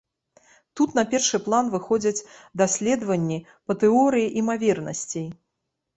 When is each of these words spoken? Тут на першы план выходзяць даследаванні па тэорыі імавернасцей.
Тут 0.79 0.95
на 0.99 1.03
першы 1.11 1.39
план 1.47 1.69
выходзяць 1.75 2.25
даследаванні 2.63 3.39
па 3.65 3.79
тэорыі 3.85 4.33
імавернасцей. 4.43 5.27